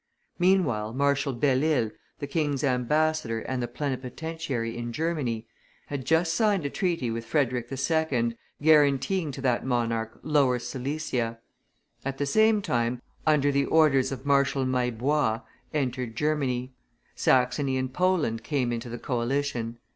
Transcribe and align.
Meanwhile 0.39 0.93
Marshal 0.93 1.31
Belle 1.31 1.63
Isle, 1.63 1.91
the 2.17 2.25
King's 2.25 2.63
ambassador 2.63 3.41
and 3.41 3.61
plenipotentiary 3.71 4.75
in 4.75 4.91
Germany, 4.91 5.45
had 5.89 6.05
just 6.05 6.33
signed 6.33 6.65
a 6.65 6.71
treaty 6.71 7.11
with 7.11 7.23
Frederick 7.23 7.71
II., 7.71 8.35
guaranteeing 8.59 9.31
to 9.31 9.41
that 9.41 9.63
monarch 9.63 10.19
Lower 10.23 10.57
Silesia. 10.57 11.37
At 12.03 12.17
the 12.17 12.25
same 12.25 12.63
time, 12.63 12.95
a 12.95 12.97
second 12.97 13.01
French 13.03 13.27
army, 13.27 13.35
under 13.37 13.51
the 13.51 13.65
orders 13.65 14.11
of 14.11 14.25
Marshal 14.25 14.65
Maillebois, 14.65 15.41
entered 15.71 16.15
Germany; 16.15 16.73
Saxony 17.15 17.77
and 17.77 17.93
Poland 17.93 18.43
came 18.43 18.71
into 18.73 18.89
the 18.89 18.97
coalition. 18.97 19.77